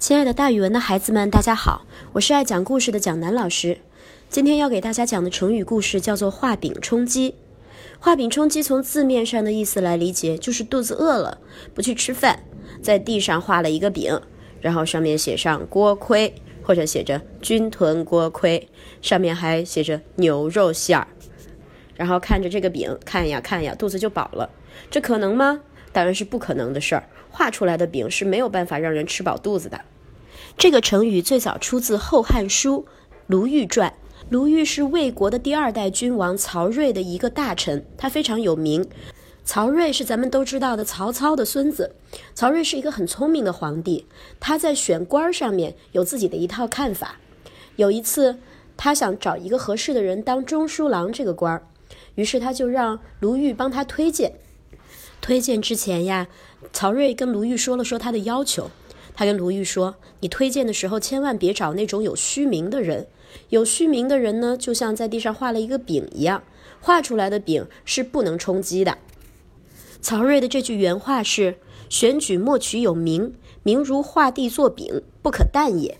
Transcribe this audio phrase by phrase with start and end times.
[0.00, 3.76] 亲爱的，大语文的孩子们，大家好，我是爱讲故事的蒋楠老师。
[4.30, 7.34] 今天要给大家讲的成语故事叫做“画饼充饥”。
[8.00, 11.38] 画饼充饥从字面上的意思来理解，就是肚子饿了，
[11.74, 12.44] 不去吃饭，
[12.80, 14.18] 在地上画了一个饼，
[14.62, 18.70] 然后上面写上“锅盔”或者写着“军屯锅盔”，
[19.02, 21.08] 上面还写着牛肉馅儿，
[21.94, 24.48] 然后看着这个饼，看呀看呀，肚子就饱了。
[24.90, 25.60] 这可能吗？
[25.92, 27.04] 当然是不可能的事儿。
[27.30, 29.80] 画出来的饼是没有办法让人吃饱肚子的。
[30.58, 32.86] 这个成语最早出自《后汉书·
[33.26, 33.90] 卢毓传》。
[34.28, 38.86] 卢毓是魏国的第二代君王曹睿的一个大臣，他非常有名。
[39.44, 41.96] 曹睿是咱们都知道的曹操的孙子。
[42.34, 44.06] 曹睿是一个很聪明的皇帝，
[44.38, 47.16] 他在选官儿上面有自己的一套看法。
[47.76, 48.38] 有一次，
[48.76, 51.62] 他想找一个合适的人当中书郎这个官儿，
[52.14, 54.34] 于是他就让卢毓帮他推荐。
[55.20, 56.28] 推荐之前呀，
[56.72, 58.70] 曹睿跟卢玉说了说他的要求。
[59.14, 63.06] 他跟卢玉说：“你推荐的时候千万别找那种有虚名的人。
[63.50, 66.42] 有虚名的人呢，就像在地上画了一个饼一样，
[66.80, 68.98] 画出来的饼是不能充饥的。”
[70.00, 71.58] 曹睿的这句原话是
[71.90, 75.98] ：“选举莫取有名，名如画地作饼，不可啖也。”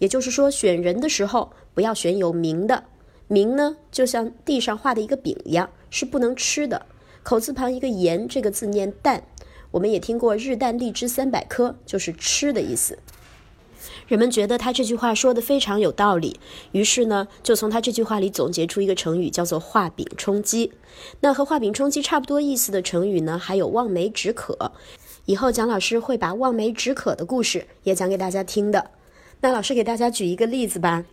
[0.00, 2.84] 也就是说，选人的时候不要选有名的，
[3.28, 6.86] 名呢就像地上画的一个饼一样，是不能吃的。
[7.22, 9.24] 口字旁一个言，这个字念淡。
[9.70, 12.98] 我们也听过“日啖荔枝三百颗”，就是吃的意思。
[14.06, 16.40] 人们觉得他这句话说的非常有道理，
[16.72, 20.72] 于是呢，就从他这句话里总结出一个成语，叫做“画饼充饥”。
[21.20, 24.72] 那和“画饼充饥”差不多意思的成语呢，还有“望梅止渴”。
[25.26, 28.90] 以后蒋老师会把望梅止渴的故事也讲给大家听的。
[29.42, 31.04] 那老师给大家举一个例子吧，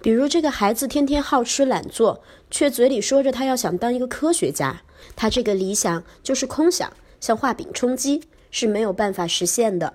[0.00, 4.82] 比如这个孩子天天好吃懒做，却嘴里说着他要想当一个科学家，
[5.16, 6.92] 他这个理想就是空想。
[7.20, 9.94] 像画饼充饥是没有办法实现的，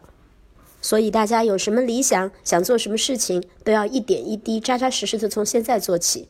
[0.82, 6.30] 所以大家有什么理想，想做什么事情，都要一点一滴、扎扎实实的从现在做起，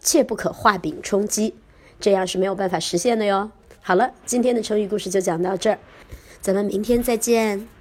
[0.00, 1.54] 切不可画饼充饥，
[1.98, 3.50] 这样是没有办法实现的哟。
[3.80, 5.80] 好了，今天的成语故事就讲到这儿，
[6.40, 7.75] 咱们明天再见。